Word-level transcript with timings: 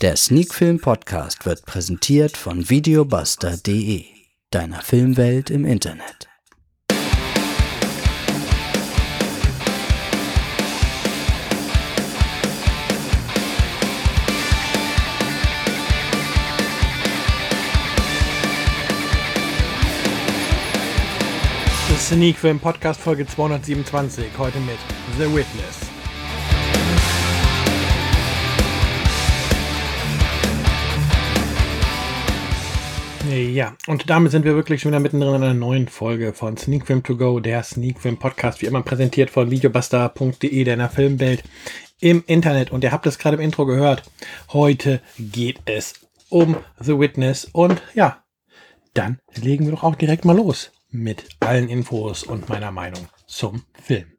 Der 0.00 0.16
Sneakfilm 0.16 0.80
Podcast 0.80 1.44
wird 1.44 1.66
präsentiert 1.66 2.34
von 2.34 2.70
videobuster.de, 2.70 4.06
deiner 4.50 4.80
Filmwelt 4.80 5.50
im 5.50 5.66
Internet. 5.66 6.26
Sneak 21.98 22.38
Film 22.38 22.58
Podcast 22.58 23.00
Folge 23.00 23.26
227, 23.26 24.26
heute 24.38 24.58
mit 24.60 24.78
The 25.18 25.26
Witness. 25.26 25.89
Ja, 33.30 33.76
und 33.86 34.10
damit 34.10 34.32
sind 34.32 34.44
wir 34.44 34.56
wirklich 34.56 34.80
schon 34.80 34.90
wieder 34.90 34.98
mittendrin 34.98 35.36
in 35.36 35.42
einer 35.44 35.54
neuen 35.54 35.86
Folge 35.86 36.32
von 36.32 36.56
Sneak 36.56 36.84
Film 36.84 37.04
To 37.04 37.16
Go, 37.16 37.38
der 37.38 37.62
Sneak 37.62 38.00
Film 38.00 38.16
Podcast, 38.16 38.60
wie 38.60 38.66
immer 38.66 38.82
präsentiert 38.82 39.30
von 39.30 39.52
videobuster.de, 39.52 40.64
deiner 40.64 40.88
Filmwelt 40.88 41.44
im 42.00 42.24
Internet. 42.26 42.72
Und 42.72 42.82
ihr 42.82 42.90
habt 42.90 43.06
es 43.06 43.18
gerade 43.18 43.36
im 43.36 43.42
Intro 43.42 43.66
gehört. 43.66 44.02
Heute 44.52 45.00
geht 45.16 45.60
es 45.66 45.94
um 46.28 46.56
The 46.80 46.98
Witness. 46.98 47.44
Und 47.52 47.80
ja, 47.94 48.24
dann 48.94 49.20
legen 49.36 49.64
wir 49.64 49.72
doch 49.74 49.84
auch 49.84 49.94
direkt 49.94 50.24
mal 50.24 50.36
los 50.36 50.72
mit 50.90 51.28
allen 51.38 51.68
Infos 51.68 52.24
und 52.24 52.48
meiner 52.48 52.72
Meinung 52.72 53.06
zum 53.28 53.62
Film. 53.80 54.10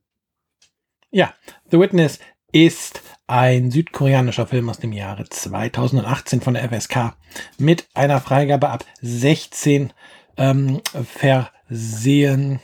Ja, 1.10 1.34
The 1.70 1.80
Witness 1.80 2.20
ist 2.52 3.02
ein 3.28 3.72
südkoreanischer 3.72 4.48
Film 4.48 4.70
aus 4.70 4.80
dem 4.80 4.92
Jahre 4.92 5.28
2018 5.28 6.42
von 6.42 6.54
der 6.54 6.70
FSK 6.70 7.16
mit 7.58 7.88
einer 7.94 8.20
Freigabe 8.20 8.70
ab 8.70 8.86
16 9.02 9.94
ähm, 10.38 10.82
versehen. 11.06 12.60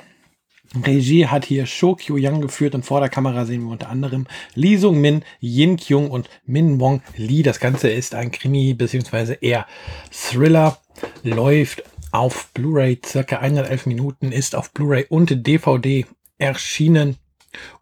Regie 0.85 1.27
hat 1.27 1.45
hier 1.45 1.65
Sho 1.65 1.95
Kyo 1.95 2.17
Young 2.19 2.41
geführt 2.41 2.75
und 2.75 2.83
vor 2.83 2.99
der 2.99 3.09
Kamera 3.09 3.45
sehen 3.45 3.63
wir 3.63 3.71
unter 3.71 3.89
anderem 3.89 4.27
Lee 4.53 4.75
Sung 4.75 4.99
Min, 4.99 5.23
Yin 5.39 5.77
Kyung 5.77 6.11
und 6.11 6.29
Min 6.45 6.79
Wong 6.81 7.01
Lee. 7.15 7.43
Das 7.43 7.59
Ganze 7.59 7.89
ist 7.89 8.13
ein 8.13 8.31
Krimi 8.31 8.73
bzw. 8.73 9.37
eher 9.39 9.65
Thriller, 10.11 10.77
läuft 11.23 11.83
auf 12.11 12.49
Blu-ray 12.53 12.99
circa 13.05 13.37
111 13.37 13.85
Minuten, 13.85 14.31
ist 14.33 14.55
auf 14.55 14.71
Blu-ray 14.71 15.05
und 15.07 15.47
DVD 15.47 16.05
erschienen. 16.37 17.17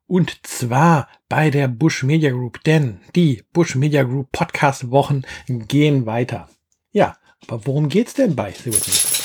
Und 0.07 0.45
zwar 0.45 1.07
bei 1.29 1.49
der 1.49 1.67
Bush 1.67 2.03
Media 2.03 2.31
Group, 2.31 2.63
denn 2.63 2.99
die 3.15 3.43
Bush 3.53 3.75
Media 3.75 4.03
Group 4.03 4.31
Podcast 4.31 4.91
Wochen 4.91 5.23
gehen 5.47 6.05
weiter. 6.05 6.49
Ja, 6.91 7.17
aber 7.47 7.65
worum 7.65 7.89
geht's 7.89 8.13
denn 8.13 8.35
bei 8.35 8.51
The 8.51 8.67
Witness? 8.67 9.15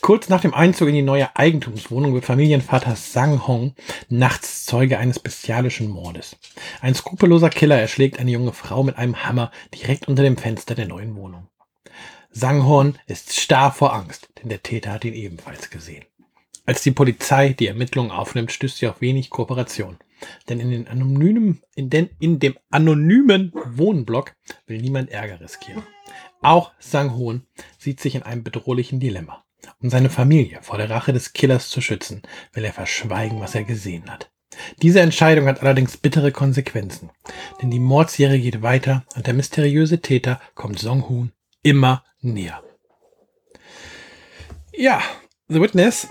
Kurz 0.00 0.28
nach 0.28 0.40
dem 0.40 0.54
Einzug 0.54 0.88
in 0.88 0.94
die 0.94 1.02
neue 1.02 1.34
Eigentumswohnung 1.34 2.14
wird 2.14 2.24
Familienvater 2.24 2.94
Sang 2.94 3.46
Hong 3.46 3.74
nachts 4.08 4.64
Zeuge 4.64 4.98
eines 4.98 5.18
bestialischen 5.18 5.88
Mordes. 5.88 6.36
Ein 6.80 6.94
skrupelloser 6.94 7.50
Killer 7.50 7.80
erschlägt 7.80 8.18
eine 8.18 8.30
junge 8.30 8.52
Frau 8.52 8.82
mit 8.82 8.98
einem 8.98 9.24
Hammer 9.24 9.50
direkt 9.74 10.06
unter 10.06 10.22
dem 10.22 10.36
Fenster 10.36 10.74
der 10.74 10.86
neuen 10.86 11.16
Wohnung. 11.16 11.48
Sanghorn 12.30 12.98
ist 13.06 13.34
starr 13.34 13.72
vor 13.72 13.94
Angst, 13.94 14.28
denn 14.40 14.50
der 14.50 14.62
Täter 14.62 14.92
hat 14.92 15.04
ihn 15.04 15.14
ebenfalls 15.14 15.70
gesehen. 15.70 16.04
Als 16.66 16.82
die 16.82 16.90
Polizei 16.90 17.52
die 17.52 17.68
Ermittlungen 17.68 18.10
aufnimmt, 18.10 18.50
stößt 18.50 18.78
sie 18.78 18.88
auf 18.88 19.00
wenig 19.00 19.30
Kooperation. 19.30 19.98
Denn 20.48 20.58
in, 20.58 20.70
den 20.70 20.88
anonymen, 20.88 21.62
in, 21.76 21.90
den, 21.90 22.10
in 22.18 22.40
dem 22.40 22.56
anonymen 22.70 23.52
Wohnblock 23.54 24.34
will 24.66 24.80
niemand 24.80 25.10
Ärger 25.10 25.40
riskieren. 25.40 25.84
Auch 26.42 26.72
Sanghorn 26.78 27.46
sieht 27.78 28.00
sich 28.00 28.16
in 28.16 28.24
einem 28.24 28.42
bedrohlichen 28.42 28.98
Dilemma. 28.98 29.44
Um 29.80 29.90
seine 29.90 30.10
Familie 30.10 30.58
vor 30.62 30.78
der 30.78 30.90
Rache 30.90 31.12
des 31.12 31.32
Killers 31.32 31.68
zu 31.68 31.80
schützen, 31.80 32.22
will 32.52 32.64
er 32.64 32.72
verschweigen, 32.72 33.40
was 33.40 33.54
er 33.54 33.64
gesehen 33.64 34.10
hat. 34.10 34.30
Diese 34.82 35.00
Entscheidung 35.00 35.46
hat 35.46 35.62
allerdings 35.62 35.96
bittere 35.96 36.32
Konsequenzen, 36.32 37.10
denn 37.60 37.70
die 37.70 37.78
Mordserie 37.78 38.40
geht 38.40 38.62
weiter 38.62 39.04
und 39.14 39.26
der 39.26 39.34
mysteriöse 39.34 40.00
Täter 40.00 40.40
kommt 40.54 40.78
Song-Hoon 40.78 41.32
immer 41.62 42.04
näher. 42.20 42.62
Ja, 44.72 45.02
The 45.48 45.60
Witness 45.60 46.08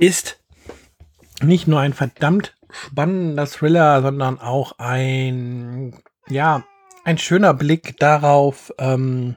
ist 0.00 0.40
nicht 1.42 1.68
nur 1.68 1.80
ein 1.80 1.92
verdammt 1.92 2.56
spannender 2.70 3.46
Thriller, 3.46 4.02
sondern 4.02 4.40
auch 4.40 4.72
ein, 4.78 6.02
ja, 6.28 6.64
ein 7.04 7.18
schöner 7.18 7.54
Blick 7.54 7.98
darauf, 7.98 8.72
ähm, 8.78 9.36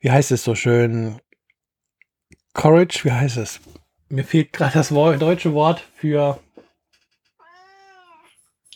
wie 0.00 0.10
heißt 0.10 0.32
es 0.32 0.44
so 0.44 0.54
schön? 0.54 1.20
Courage, 2.54 3.04
wie 3.04 3.12
heißt 3.12 3.36
es? 3.36 3.60
Mir 4.08 4.24
fehlt 4.24 4.52
gerade 4.52 4.74
das 4.74 4.88
deutsche 4.88 5.54
Wort 5.54 5.82
für 5.94 6.38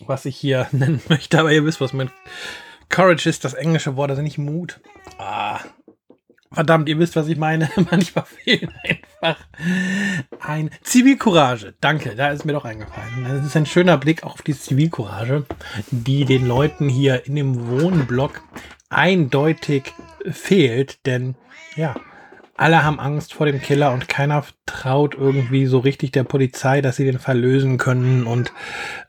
was 0.01 0.25
ich 0.25 0.37
hier 0.37 0.69
nennen 0.73 1.01
möchte, 1.09 1.39
aber 1.39 1.53
ihr 1.53 1.65
wisst, 1.65 1.81
was 1.81 1.93
mein 1.93 2.11
Courage 2.89 3.29
ist 3.29 3.45
das 3.45 3.55
englische 3.55 3.97
Wort, 3.97 4.11
also 4.11 4.23
nicht 4.23 4.39
Mut. 4.39 4.81
Ah, 5.19 5.61
verdammt, 6.53 6.89
ihr 6.89 6.99
wisst, 6.99 7.17
was 7.17 7.29
ich 7.29 7.37
meine. 7.37 7.71
Manchmal 7.91 8.25
fehlt 8.25 8.71
einfach 8.85 9.47
ein 10.41 10.71
Zivilcourage. 10.83 11.75
Danke, 11.81 12.15
da 12.15 12.31
ist 12.31 12.45
mir 12.45 12.53
doch 12.53 12.65
eingefallen. 12.65 13.27
Das 13.29 13.47
ist 13.47 13.57
ein 13.57 13.67
schöner 13.67 13.99
Blick 13.99 14.25
auf 14.25 14.43
die 14.43 14.59
Zivilcourage, 14.59 15.45
die 15.91 16.25
den 16.25 16.47
Leuten 16.47 16.89
hier 16.89 17.27
in 17.27 17.37
dem 17.37 17.69
Wohnblock 17.69 18.43
eindeutig 18.89 19.93
fehlt, 20.31 21.05
denn 21.07 21.35
ja, 21.77 21.95
alle 22.57 22.83
haben 22.83 23.01
Angst 23.01 23.35
vor 23.35 23.47
dem 23.47 23.61
Killer 23.61 23.93
und 23.93 24.09
keiner 24.09 24.45
traut 24.65 25.15
irgendwie 25.15 25.67
so 25.67 25.79
richtig 25.79 26.13
der 26.13 26.25
Polizei, 26.25 26.81
dass 26.81 26.97
sie 26.97 27.05
den 27.05 27.19
verlösen 27.19 27.77
können 27.77 28.27
und 28.27 28.53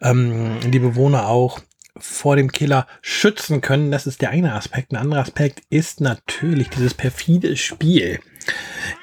ähm, 0.01 0.57
die 0.65 0.79
Bewohner 0.79 1.27
auch 1.27 1.61
vor 1.99 2.35
dem 2.35 2.51
Killer 2.51 2.87
schützen 3.01 3.61
können. 3.61 3.91
Das 3.91 4.07
ist 4.07 4.21
der 4.21 4.29
eine 4.29 4.53
Aspekt. 4.53 4.91
Ein 4.91 4.97
anderer 4.97 5.21
Aspekt 5.21 5.61
ist 5.69 6.01
natürlich 6.01 6.69
dieses 6.69 6.93
perfide 6.93 7.57
Spiel. 7.57 8.19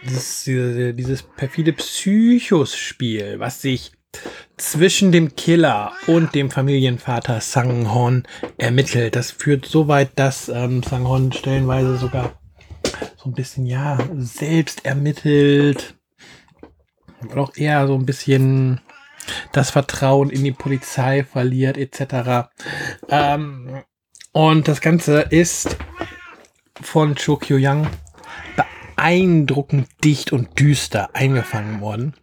Dieses, 0.05 0.45
dieses 0.45 1.23
perfide 1.23 1.73
Psychos-Spiel, 1.73 3.39
was 3.39 3.61
sich 3.61 3.93
zwischen 4.57 5.13
dem 5.13 5.35
Killer 5.35 5.93
und 6.07 6.35
dem 6.35 6.51
Familienvater 6.51 7.41
Sanghorn 7.41 8.25
ermittelt. 8.57 9.17
Das 9.17 9.31
führt 9.31 9.67
so 9.67 9.89
weit, 9.89 10.11
dass 10.17 10.49
ähm, 10.49 10.83
Sanghorn 10.83 11.33
stellenweise 11.33 11.97
sogar 11.97 12.39
so 13.17 13.31
ein 13.31 13.35
bisschen, 13.35 13.67
ja, 13.67 13.99
selbst 14.17 14.85
ermittelt. 14.85 15.95
Und 17.21 17.37
auch 17.37 17.57
eher 17.57 17.87
so 17.87 17.95
ein 17.95 18.07
bisschen 18.07 18.81
das 19.53 19.71
Vertrauen 19.71 20.31
in 20.31 20.45
die 20.45 20.53
Polizei 20.53 21.25
verliert, 21.25 21.79
etc. 21.79 22.51
Ähm, 23.09 23.83
und 24.33 24.69
das 24.69 24.81
Ganze 24.81 25.21
ist 25.21 25.77
von 26.81 27.15
Chokyo 27.15 27.57
Yang 27.57 27.87
beeindruckend 28.97 29.89
dicht 30.03 30.33
und 30.33 30.59
düster 30.59 31.11
eingefangen 31.15 31.81
worden. 31.81 32.15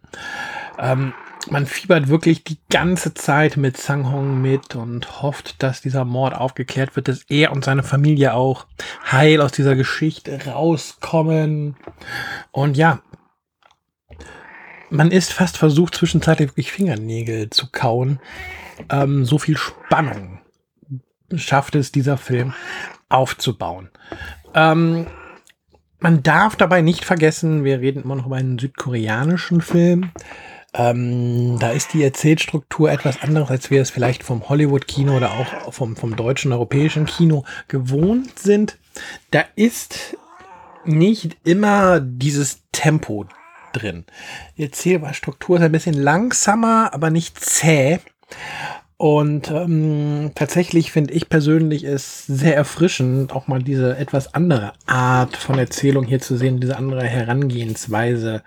Ähm, 0.78 1.14
man 1.50 1.66
fiebert 1.66 2.08
wirklich 2.08 2.44
die 2.44 2.58
ganze 2.70 3.14
Zeit 3.14 3.56
mit 3.56 3.76
Sang-Hong 3.76 4.40
mit 4.40 4.76
und 4.76 5.22
hofft, 5.22 5.62
dass 5.62 5.80
dieser 5.80 6.04
Mord 6.04 6.34
aufgeklärt 6.34 6.94
wird, 6.94 7.08
dass 7.08 7.24
er 7.28 7.52
und 7.52 7.64
seine 7.64 7.82
Familie 7.82 8.34
auch 8.34 8.66
heil 9.10 9.40
aus 9.40 9.52
dieser 9.52 9.74
Geschichte 9.74 10.46
rauskommen. 10.46 11.76
Und 12.52 12.76
ja, 12.76 13.00
man 14.90 15.10
ist 15.10 15.32
fast 15.32 15.56
versucht, 15.56 15.94
zwischenzeitlich 15.94 16.50
wirklich 16.50 16.72
Fingernägel 16.72 17.50
zu 17.50 17.70
kauen. 17.72 18.20
Ähm, 18.90 19.24
so 19.24 19.38
viel 19.38 19.56
Spannung 19.56 20.41
schafft 21.38 21.74
es 21.74 21.92
dieser 21.92 22.16
Film 22.16 22.54
aufzubauen. 23.08 23.90
Ähm, 24.54 25.06
man 26.00 26.22
darf 26.22 26.56
dabei 26.56 26.82
nicht 26.82 27.04
vergessen, 27.04 27.64
wir 27.64 27.80
reden 27.80 28.02
immer 28.02 28.16
noch 28.16 28.26
über 28.26 28.36
einen 28.36 28.58
südkoreanischen 28.58 29.60
Film. 29.60 30.10
Ähm, 30.74 31.58
da 31.58 31.70
ist 31.70 31.92
die 31.92 32.02
Erzählstruktur 32.02 32.90
etwas 32.90 33.22
anderes, 33.22 33.50
als 33.50 33.70
wir 33.70 33.82
es 33.82 33.90
vielleicht 33.90 34.24
vom 34.24 34.48
Hollywood-Kino 34.48 35.16
oder 35.16 35.32
auch 35.32 35.72
vom, 35.72 35.96
vom 35.96 36.16
deutschen, 36.16 36.52
europäischen 36.52 37.06
Kino 37.06 37.44
gewohnt 37.68 38.38
sind. 38.38 38.78
Da 39.30 39.44
ist 39.54 40.16
nicht 40.84 41.36
immer 41.44 42.00
dieses 42.00 42.62
Tempo 42.72 43.26
drin. 43.72 44.04
Die 44.56 44.64
Erzählstruktur 44.64 45.56
ist 45.56 45.62
ein 45.62 45.72
bisschen 45.72 45.94
langsamer, 45.94 46.92
aber 46.92 47.10
nicht 47.10 47.38
zäh. 47.38 48.00
Und 49.02 49.50
ähm, 49.50 50.30
tatsächlich 50.36 50.92
finde 50.92 51.12
ich 51.12 51.28
persönlich 51.28 51.82
es 51.82 52.24
sehr 52.24 52.54
erfrischend, 52.54 53.32
auch 53.32 53.48
mal 53.48 53.60
diese 53.60 53.96
etwas 53.96 54.32
andere 54.32 54.74
Art 54.86 55.36
von 55.36 55.58
Erzählung 55.58 56.04
hier 56.04 56.20
zu 56.20 56.36
sehen, 56.36 56.60
diese 56.60 56.76
andere 56.76 57.02
Herangehensweise 57.02 58.44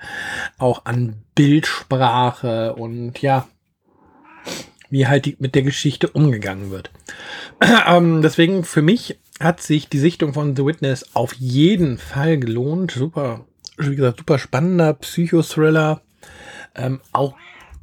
auch 0.58 0.86
an 0.86 1.16
Bildsprache 1.36 2.74
und 2.76 3.22
ja, 3.22 3.50
wie 4.90 5.08
halt 5.08 5.26
die, 5.26 5.36
mit 5.40 5.56
der 5.56 5.64
Geschichte 5.64 6.08
umgegangen 6.08 6.72
wird. 6.72 6.90
ähm, 7.88 8.22
deswegen 8.22 8.64
für 8.64 8.82
mich 8.82 9.20
hat 9.42 9.62
sich 9.62 9.90
die 9.90 10.00
Sichtung 10.00 10.34
von 10.34 10.56
The 10.56 10.64
Witness 10.64 11.18
auf 11.18 11.34
jeden 11.34 11.98
Fall 11.98 12.38
gelohnt. 12.38 12.92
Super, 12.92 13.44
wie 13.78 13.98
gesagt, 13.98 14.20
super 14.20 14.40
spannender 14.40 14.94
Psychothriller. 14.94 16.00
Ähm, 16.76 17.02
auch 17.12 17.36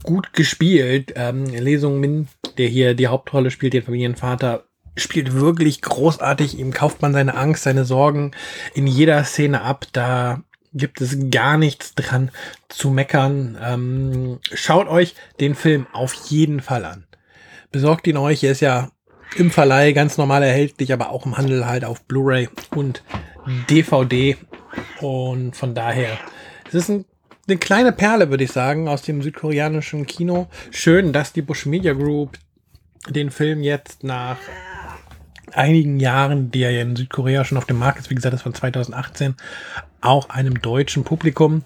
gut 0.04 0.32
gespielt. 0.32 1.12
Ähm, 1.16 1.44
Lesung 1.44 2.00
Min, 2.00 2.28
der 2.58 2.68
hier 2.68 2.94
die 2.94 3.08
Hauptrolle 3.08 3.50
spielt, 3.50 3.72
den 3.74 3.82
Familienvater, 3.82 4.64
spielt 4.96 5.34
wirklich 5.34 5.82
großartig. 5.82 6.58
Ihm 6.58 6.72
kauft 6.72 7.02
man 7.02 7.12
seine 7.12 7.34
Angst, 7.34 7.62
seine 7.62 7.84
Sorgen 7.84 8.32
in 8.74 8.86
jeder 8.86 9.24
Szene 9.24 9.62
ab. 9.62 9.86
Da 9.92 10.42
gibt 10.74 11.00
es 11.00 11.30
gar 11.30 11.58
nichts 11.58 11.94
dran 11.94 12.30
zu 12.68 12.90
meckern. 12.90 13.58
Ähm, 13.62 14.38
schaut 14.52 14.88
euch 14.88 15.14
den 15.40 15.54
Film 15.54 15.86
auf 15.92 16.12
jeden 16.12 16.60
Fall 16.60 16.84
an. 16.84 17.06
Besorgt 17.70 18.06
ihn 18.06 18.16
euch. 18.16 18.44
Er 18.44 18.52
ist 18.52 18.60
ja 18.60 18.90
im 19.36 19.50
Verleih 19.50 19.92
ganz 19.92 20.18
normal 20.18 20.42
erhältlich, 20.42 20.92
aber 20.92 21.10
auch 21.10 21.24
im 21.24 21.36
Handel 21.36 21.66
halt 21.66 21.84
auf 21.84 22.02
Blu-ray 22.02 22.48
und 22.74 23.02
DVD. 23.70 24.36
Und 25.00 25.56
von 25.56 25.74
daher, 25.74 26.18
es 26.68 26.74
ist 26.74 26.88
ein, 26.88 27.04
eine 27.48 27.58
kleine 27.58 27.92
Perle, 27.92 28.30
würde 28.30 28.44
ich 28.44 28.52
sagen, 28.52 28.88
aus 28.88 29.02
dem 29.02 29.22
südkoreanischen 29.22 30.06
Kino. 30.06 30.48
Schön, 30.70 31.12
dass 31.12 31.32
die 31.32 31.42
Bush 31.42 31.66
Media 31.66 31.92
Group 31.92 32.38
den 33.08 33.30
Film 33.30 33.62
jetzt 33.62 34.04
nach 34.04 34.38
einigen 35.52 35.98
Jahren, 35.98 36.50
die 36.50 36.60
ja 36.60 36.70
in 36.70 36.96
Südkorea 36.96 37.44
schon 37.44 37.58
auf 37.58 37.66
dem 37.66 37.78
Markt 37.78 37.98
ist, 37.98 38.10
wie 38.10 38.14
gesagt, 38.14 38.32
das 38.32 38.42
von 38.42 38.54
2018, 38.54 39.34
auch 40.00 40.30
einem 40.30 40.60
deutschen 40.60 41.04
Publikum 41.04 41.64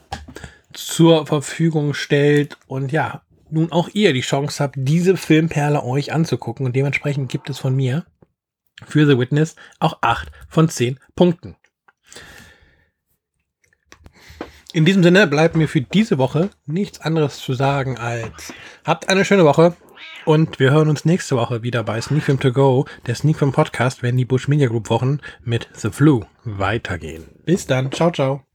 zur 0.73 1.27
Verfügung 1.27 1.95
stellt. 1.95 2.57
Und 2.67 2.91
ja, 2.91 3.23
nun 3.51 3.71
auch 3.71 3.89
ihr 3.93 4.13
die 4.13 4.23
Chance 4.23 4.63
habt, 4.63 4.77
diese 4.79 5.17
Filmperle 5.17 5.83
euch 5.83 6.13
anzugucken. 6.13 6.67
Und 6.67 6.75
dementsprechend 6.75 7.31
gibt 7.31 7.51
es 7.51 7.59
von 7.59 7.77
mir 7.77 8.05
für 8.87 9.07
The 9.07 9.19
Witness 9.19 9.57
auch 9.79 9.99
8 10.01 10.31
von 10.49 10.69
10 10.69 10.99
Punkten. 11.15 11.57
In 14.77 14.85
diesem 14.85 15.03
Sinne 15.03 15.27
bleibt 15.27 15.57
mir 15.57 15.69
für 15.69 15.81
diese 15.81 16.19
Woche 16.19 16.51
nichts 16.67 17.01
anderes 17.01 17.39
zu 17.39 17.55
sagen 17.55 17.97
als 17.97 18.53
habt 18.85 19.09
eine 19.09 19.25
schöne 19.25 19.47
Woche 19.47 19.75
und 20.27 20.59
wir 20.59 20.71
hören 20.71 20.91
uns 20.91 21.07
nächste 21.07 21.35
Woche 21.35 21.63
wieder 21.63 21.83
bei 21.83 21.99
Sneak 21.99 22.25
Film 22.25 22.39
To 22.41 22.53
Go, 22.53 22.85
der 23.07 23.15
Sneak 23.15 23.39
Film 23.39 23.53
Podcast, 23.53 24.03
wenn 24.03 24.19
die 24.19 24.27
Bush 24.27 24.49
Media 24.49 24.69
Group 24.69 24.91
Wochen 24.91 25.21
mit 25.43 25.67
The 25.73 25.89
Flu 25.89 26.25
weitergehen. 26.45 27.25
Bis 27.47 27.67
dann, 27.67 27.91
ciao, 27.91 28.11
ciao. 28.11 28.46